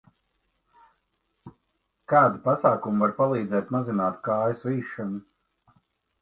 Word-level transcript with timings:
Kādi 2.13 2.41
pasākumi 2.47 3.03
var 3.05 3.13
palīdzēt 3.21 3.71
mazināt 3.77 4.19
kāju 4.31 4.59
svīšanu? 4.63 5.23